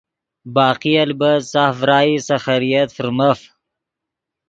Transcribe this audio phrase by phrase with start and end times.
[0.55, 3.39] باقی البت ساف ڤرائی سے خیریت فرمف۔